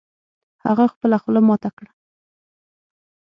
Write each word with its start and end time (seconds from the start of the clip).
هغه 0.65 0.85
خپله 0.93 1.17
خوله 1.21 1.41
ماته 1.47 1.69
کړه 1.77 1.89